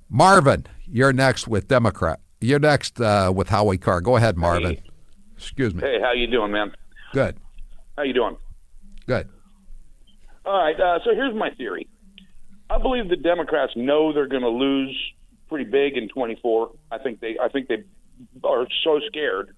[0.08, 2.20] Marvin, you're next with Democrat.
[2.40, 4.00] You're next uh, with Howie Carr.
[4.00, 4.76] Go ahead, Marvin.
[4.76, 4.89] Hey.
[5.40, 5.80] Excuse me.
[5.80, 6.72] Hey, how you doing, man?
[7.14, 7.36] Good.
[7.96, 8.36] How you doing?
[9.06, 9.28] Good.
[10.44, 10.78] All right.
[10.78, 11.88] Uh, so here's my theory.
[12.68, 14.96] I believe the Democrats know they're going to lose
[15.48, 16.72] pretty big in 24.
[16.92, 17.36] I think they.
[17.42, 17.82] I think they
[18.44, 19.56] are so scared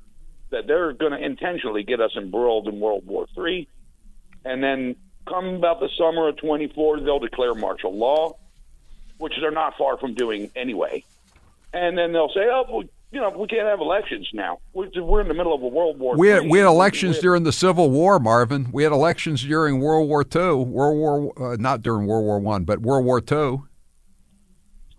[0.50, 3.68] that they're going to intentionally get us embroiled in World War III,
[4.44, 4.94] and then
[5.26, 8.36] come about the summer of 24, they'll declare martial law,
[9.18, 11.04] which they're not far from doing anyway.
[11.72, 14.58] And then they'll say, "Oh, well, you know, we can't have elections now.
[14.72, 16.16] We're in the middle of a World War.
[16.16, 18.70] We had, we had elections during the Civil War, Marvin.
[18.72, 20.64] We had elections during World War II.
[20.64, 23.64] World War, uh, not during World War One, but World War II.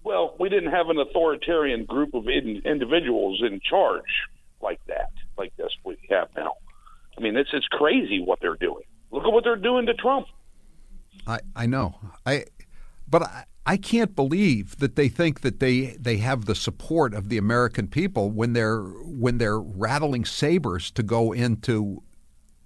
[0.04, 4.04] Well, we didn't have an authoritarian group of in, individuals in charge
[4.62, 6.54] like that, like this we have now.
[7.18, 8.84] I mean, it's it's crazy what they're doing.
[9.12, 10.28] Look at what they're doing to Trump.
[11.26, 11.96] I I know.
[12.28, 12.46] I,
[13.10, 17.30] but I I can't believe that they think that they, they have the support of
[17.30, 22.04] the American people when they're when they're rattling sabers to go into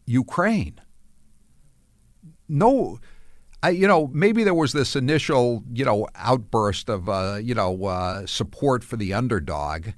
[0.07, 0.81] Ukraine.
[2.49, 2.99] No,
[3.61, 7.85] I, you know, maybe there was this initial, you know, outburst of, uh, you know,
[7.85, 9.89] uh, support for the underdog,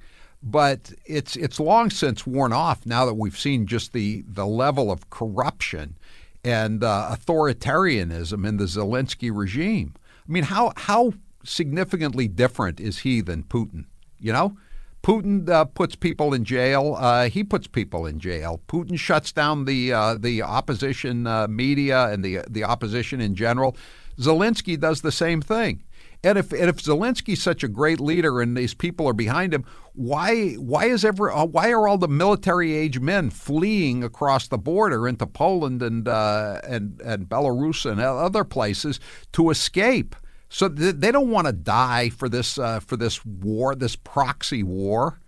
[0.42, 2.86] but it's it's long since worn off.
[2.86, 5.98] Now that we've seen just the the level of corruption
[6.44, 9.94] and uh, authoritarianism in the Zelensky regime.
[10.30, 11.14] I mean, how how
[11.44, 13.86] significantly different is he than Putin?
[14.20, 14.58] You know,
[15.02, 16.96] Putin uh, puts people in jail.
[17.00, 18.62] Uh, he puts people in jail.
[18.68, 23.76] Putin shuts down the uh, the opposition uh, media and the the opposition in general.
[24.20, 25.82] Zelensky does the same thing.
[26.22, 29.64] And if and if Zelensky's such a great leader and these people are behind him,
[29.94, 34.58] why why is ever uh, why are all the military age men fleeing across the
[34.58, 39.00] border into Poland and uh, and and Belarus and other places
[39.32, 40.16] to escape?
[40.50, 44.62] So th- they don't want to die for this uh, for this war, this proxy
[44.62, 45.22] war.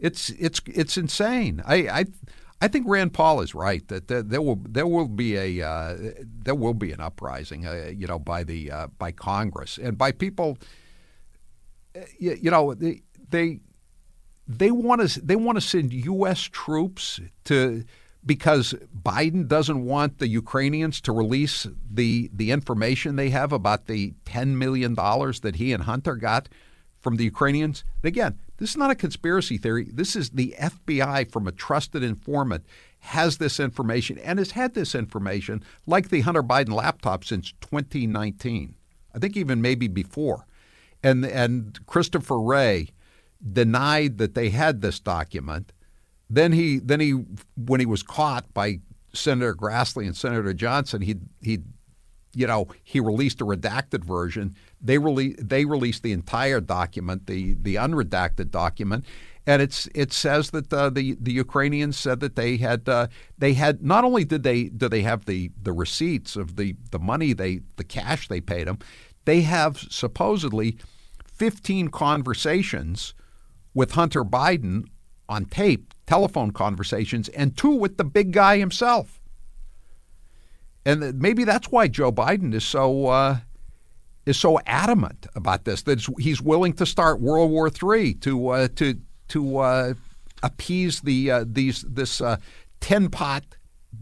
[0.00, 1.62] It's it's it's insane.
[1.64, 2.04] I I,
[2.60, 6.56] I think Rand Paul is right that there, will there will be a uh, there
[6.56, 10.58] will be an uprising, uh, you know, by the uh, by Congress and by people.
[11.96, 13.60] uh, You, you know, they they
[14.46, 16.40] they want to they want to send U.S.
[16.40, 17.84] troops to
[18.26, 24.14] because Biden doesn't want the Ukrainians to release the the information they have about the
[24.24, 26.48] ten million dollars that he and Hunter got
[27.08, 27.84] from the Ukrainians.
[28.02, 29.88] And again, this is not a conspiracy theory.
[29.90, 32.66] This is the FBI from a trusted informant
[32.98, 38.74] has this information and has had this information like the Hunter Biden laptop since 2019.
[39.14, 40.44] I think even maybe before.
[41.02, 42.90] And and Christopher Wray
[43.52, 45.72] denied that they had this document.
[46.28, 47.12] Then he then he
[47.56, 48.80] when he was caught by
[49.14, 51.60] Senator Grassley and Senator Johnson, he he
[52.34, 54.54] you know, he released a redacted version.
[54.80, 59.04] They rele- they released the entire document, the the unredacted document,
[59.46, 63.54] and it's it says that uh, the the Ukrainians said that they had uh, they
[63.54, 67.32] had not only did they do they have the the receipts of the the money
[67.32, 68.78] they the cash they paid them,
[69.24, 70.76] they have supposedly
[71.32, 73.14] 15 conversations
[73.72, 74.84] with Hunter Biden
[75.28, 79.17] on tape, telephone conversations, and two with the big guy himself.
[80.84, 83.38] And maybe that's why Joe Biden is so uh,
[84.26, 88.68] is so adamant about this that he's willing to start World War III to uh,
[88.76, 89.94] to to uh,
[90.42, 92.36] appease the uh, these this uh,
[92.80, 93.44] tin pot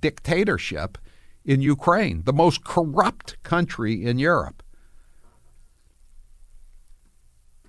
[0.01, 0.99] dictatorship
[1.45, 4.63] in Ukraine, the most corrupt country in Europe.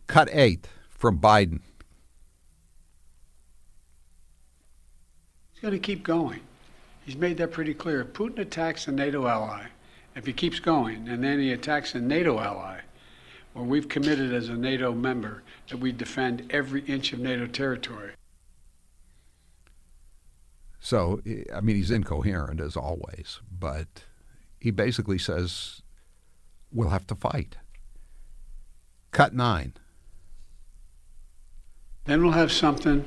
[0.08, 1.62] Cut eight from Biden.
[5.52, 6.47] He's going to keep going.
[7.08, 8.02] He's made that pretty clear.
[8.02, 9.68] If Putin attacks a NATO ally,
[10.14, 12.82] if he keeps going, and then he attacks a NATO ally,
[13.54, 18.12] well, we've committed as a NATO member that we defend every inch of NATO territory.
[20.82, 21.22] So,
[21.56, 24.04] I mean, he's incoherent as always, but
[24.60, 25.82] he basically says
[26.74, 27.56] we'll have to fight.
[29.14, 29.76] Cut nine.
[32.04, 33.06] Then we'll have something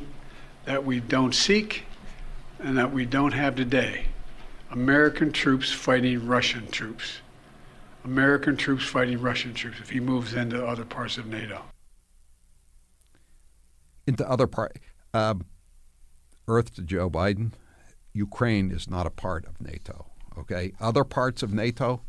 [0.65, 1.85] that we don't seek
[2.63, 4.07] and that we don't have today.
[4.71, 7.21] American troops fighting Russian troops.
[8.05, 11.63] American troops fighting Russian troops if he moves into other parts of NATO.
[14.07, 14.79] Into other part,
[15.13, 15.45] um,
[16.49, 17.53] Earth to Joe Biden,
[18.13, 20.07] Ukraine is not a part of NATO.
[20.39, 22.03] Okay, other parts of NATO,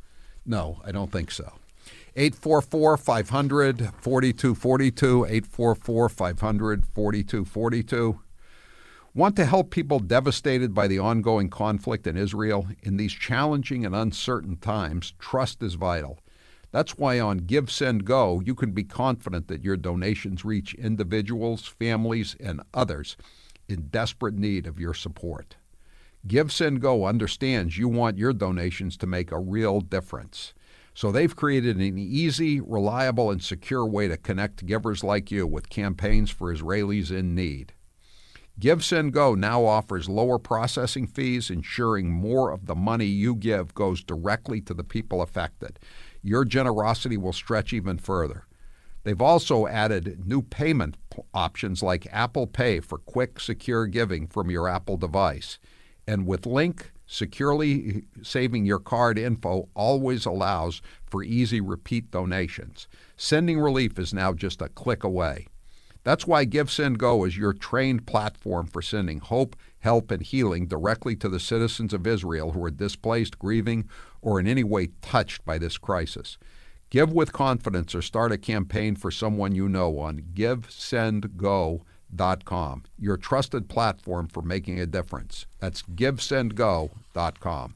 [0.45, 1.53] no, I don't think so.
[2.15, 8.19] 844 500 4242, 844 500 4242.
[9.13, 12.67] Want to help people devastated by the ongoing conflict in Israel?
[12.81, 16.19] In these challenging and uncertain times, trust is vital.
[16.71, 21.67] That's why on Give, Send, Go, you can be confident that your donations reach individuals,
[21.67, 23.17] families, and others
[23.67, 25.57] in desperate need of your support.
[26.25, 30.53] Give, Send, Go understands you want your donations to make a real difference.
[30.93, 35.69] So they've created an easy, reliable, and secure way to connect givers like you with
[35.69, 37.73] campaigns for Israelis in need.
[38.59, 43.73] Give Send Go now offers lower processing fees, ensuring more of the money you give
[43.73, 45.79] goes directly to the people affected.
[46.21, 48.45] Your generosity will stretch even further.
[49.03, 50.95] They've also added new payment
[51.33, 55.57] options like Apple Pay for quick, secure giving from your Apple device.
[56.05, 62.87] And with Link, securely eh, saving your card info always allows for easy repeat donations.
[63.17, 65.47] Sending relief is now just a click away.
[66.03, 70.67] That's why Give Send Go is your trained platform for sending hope, help, and healing
[70.67, 73.87] directly to the citizens of Israel who are displaced, grieving,
[74.21, 76.37] or in any way touched by this crisis.
[76.89, 83.69] Give with confidence or start a campaign for someone you know on GiveSendGo.com, your trusted
[83.69, 85.45] platform for making a difference.
[85.59, 87.75] That's GiveSendGo.com.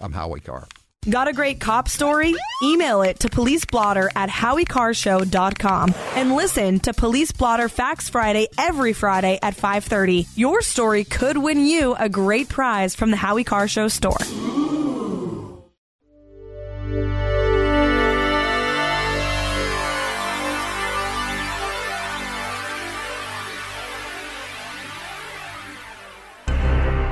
[0.00, 0.66] I'm Howie Carr.
[1.10, 2.32] Got a great cop story?
[2.62, 9.36] Email it to policeblotter at howiecarrshow.com and listen to Police Blotter Facts Friday every Friday
[9.42, 10.28] at 5.30.
[10.36, 14.16] Your story could win you a great prize from the Howie Carr Show store.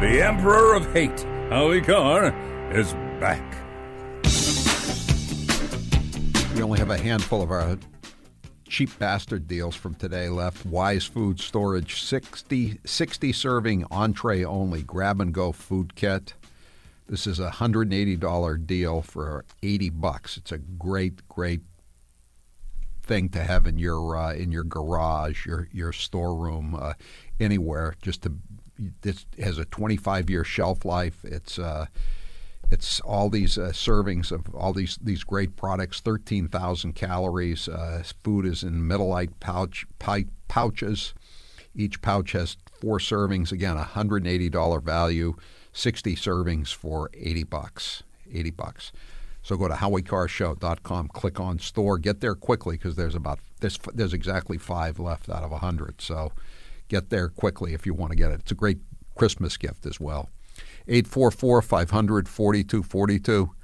[0.01, 2.32] The Emperor of Hate, Howie Carr,
[2.72, 3.60] is back.
[6.61, 7.79] We only have a handful of our
[8.69, 10.67] cheap bastard deals from today left.
[10.67, 16.35] Wise Food Storage 60, 60 serving entree only grab and go food kit.
[17.09, 20.37] This is a $180 deal for 80 bucks.
[20.37, 21.63] It's a great, great
[23.03, 26.93] thing to have in your uh, in your garage, your your storeroom, uh,
[27.41, 27.95] anywhere.
[28.03, 28.35] Just to
[29.01, 31.25] this has a 25 year shelf life.
[31.25, 31.87] It's uh,
[32.71, 36.01] it's all these uh, servings of all these these great products.
[36.01, 37.68] 13,000 calories.
[37.68, 41.14] Uh, food is in Middlite pouch pouches.
[41.75, 43.53] Each pouch has four servings.
[43.53, 45.35] Again, $180 value.
[45.73, 48.03] 60 servings for 80 bucks.
[48.33, 48.93] 80 bucks.
[49.43, 54.12] So go to howiecarrshow.com, click on store, get there quickly because there's about there's there's
[54.12, 56.01] exactly five left out of a hundred.
[56.01, 56.33] So
[56.89, 58.41] get there quickly if you want to get it.
[58.41, 58.79] It's a great
[59.16, 60.29] Christmas gift as well.
[60.91, 63.55] 844 500 4242.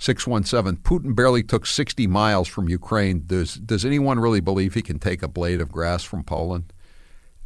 [0.00, 0.82] 617.
[0.82, 3.24] Putin barely took 60 miles from Ukraine.
[3.26, 6.72] Does, does anyone really believe he can take a blade of grass from Poland?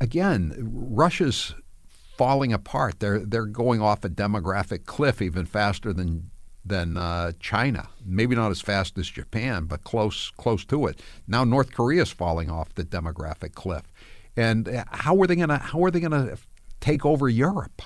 [0.01, 1.55] Again, Russia's
[1.87, 3.01] falling apart.
[3.01, 6.31] They're, they're going off a demographic cliff even faster than
[6.65, 7.89] than uh, China.
[8.05, 11.01] Maybe not as fast as Japan, but close close to it.
[11.27, 13.93] Now North Korea is falling off the demographic cliff,
[14.37, 16.39] and uh, how are they going to how are they going to
[16.81, 17.83] take over Europe?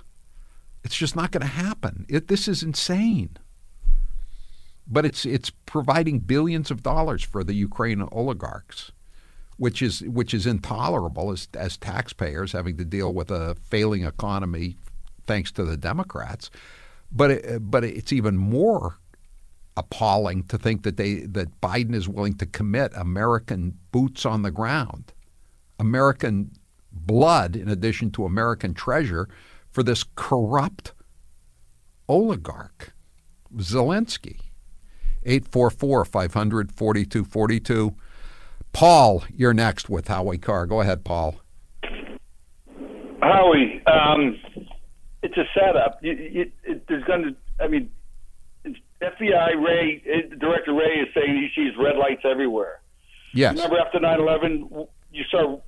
[0.86, 2.06] It's just not going to happen.
[2.08, 3.36] It, this is insane.
[4.86, 8.92] But it's it's providing billions of dollars for the Ukraine oligarchs,
[9.56, 14.76] which is which is intolerable as as taxpayers having to deal with a failing economy,
[15.26, 16.52] thanks to the Democrats.
[17.10, 18.98] But it, but it's even more
[19.76, 24.52] appalling to think that they that Biden is willing to commit American boots on the
[24.52, 25.12] ground,
[25.80, 26.52] American
[26.92, 29.28] blood in addition to American treasure
[29.76, 30.94] for this corrupt
[32.08, 32.94] oligarch,
[33.56, 34.40] Zelensky.
[35.26, 37.94] 844 500 4242.
[38.72, 40.64] Paul, you're next with Howie Carr.
[40.64, 41.42] Go ahead, Paul.
[43.20, 44.38] Howie, um,
[45.22, 45.98] it's a setup.
[46.02, 47.90] You, you, it, there's going to, I mean,
[49.02, 52.80] FBI Wray, eh, Director Wray is saying he sees red lights everywhere.
[53.34, 53.56] Yes.
[53.56, 55.60] Remember after 9/11, you saw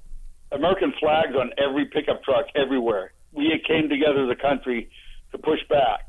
[0.50, 3.12] American flags on every pickup truck everywhere.
[3.38, 4.90] We came together as a country
[5.30, 6.08] to push back.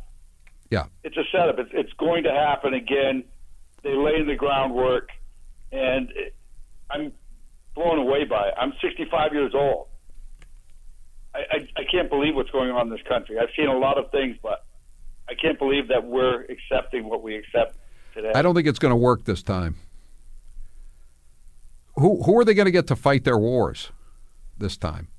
[0.72, 0.86] Yeah.
[1.04, 1.60] It's a setup.
[1.60, 3.24] It's, it's going to happen again.
[3.84, 5.10] They lay in the groundwork,
[5.72, 6.36] and it,
[6.90, 7.12] I'm
[7.76, 8.54] blown away by it.
[8.58, 9.88] I'm 65 years old.
[11.36, 13.38] I, I, I can't believe what's going on in this country.
[13.40, 14.66] I've seen a lot of things, but
[15.30, 17.78] I can't believe that we're accepting what we accept
[18.16, 18.32] today.
[18.34, 19.76] I don't think it's going to work this time.
[21.96, 23.92] Who who are they going to get to fight their wars
[24.58, 25.10] this time?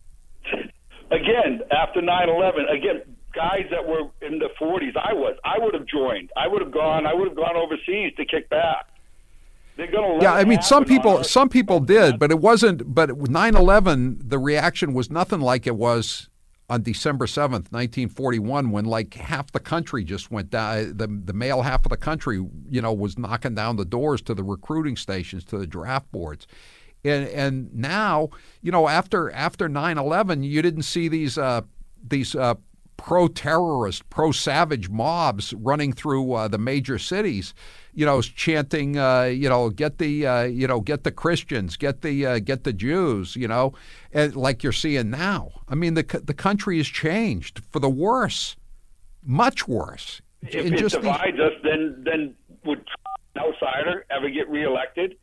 [1.31, 3.03] Again, after 9/11, again,
[3.33, 6.31] guys that were in the 40s, I was, I would have joined.
[6.37, 7.07] I would have gone.
[7.07, 8.87] I would have gone overseas to kick back.
[9.77, 10.25] They're going to.
[10.25, 12.95] Yeah, I mean, some people, some people did, but it wasn't.
[12.95, 16.29] But 9/11, the reaction was nothing like it was
[16.69, 20.97] on December 7th, 1941, when like half the country just went down.
[20.97, 24.35] The the male half of the country, you know, was knocking down the doors to
[24.35, 26.47] the recruiting stations, to the draft boards.
[27.05, 28.29] And and now,
[28.63, 31.63] you know, after after 9/11, you didn't see these uh,
[32.03, 32.55] these uh,
[33.01, 37.55] pro-terrorist, pro-savage mobs running through uh, the major cities,
[37.95, 42.03] you know, chanting, uh, you know, get the, uh, you know, get the Christians, get
[42.03, 43.73] the, uh, get the Jews, you know,
[44.13, 45.51] and like you're seeing now.
[45.67, 48.57] I mean, the the country has changed for the worse,
[49.25, 50.21] much worse.
[50.43, 51.41] If it divides these...
[51.41, 52.35] us, then then
[52.67, 52.85] would
[53.35, 55.17] an outsider ever get reelected?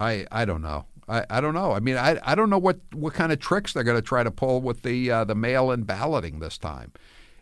[0.00, 0.86] I I don't know.
[1.08, 1.72] I, I don't know.
[1.72, 4.22] I mean, I, I don't know what, what kind of tricks they're going to try
[4.22, 6.92] to pull with the uh, the mail-in balloting this time,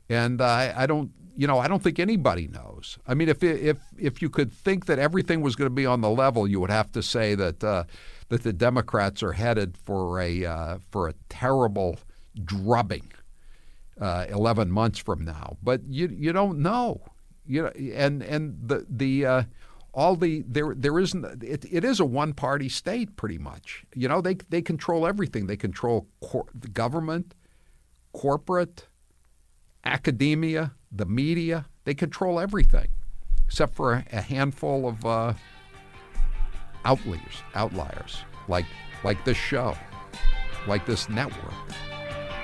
[0.09, 2.99] and uh, I, I don't you know I don't think anybody knows.
[3.07, 6.01] I mean, if if if you could think that everything was going to be on
[6.01, 7.85] the level, you would have to say that uh,
[8.29, 11.99] that the Democrats are headed for a uh, for a terrible
[12.45, 13.13] drubbing
[14.01, 15.57] uh, eleven months from now.
[15.63, 17.01] But you you don't know.
[17.47, 19.43] You know, and and the the uh,
[19.95, 23.85] all the there there isn't it, it is a one party state pretty much.
[23.95, 25.47] You know they they control everything.
[25.47, 27.35] They control cor- the government,
[28.13, 28.89] corporate,
[29.85, 31.67] academia, the media.
[31.85, 32.89] They control everything,
[33.45, 35.35] except for a, a handful of uh,
[36.85, 38.19] outliers, outliers
[38.49, 38.67] like
[39.05, 39.77] like this show,
[40.67, 41.55] like this network.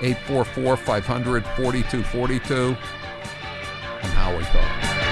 [0.01, 2.77] 844 500 4242.
[4.01, 5.08] I'm Howie.